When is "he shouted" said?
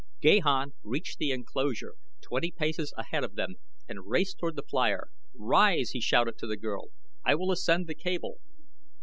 5.91-6.39